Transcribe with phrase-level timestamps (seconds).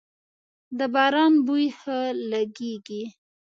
[0.77, 1.99] د باران بوی ښه
[2.31, 3.03] لږیږی